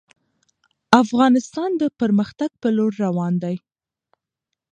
افغانستان 1.03 1.69
د 1.81 1.83
پرمختګ 1.99 2.51
په 2.61 2.67
لوري 2.77 2.97
روان 3.05 3.33
دی. 3.43 3.55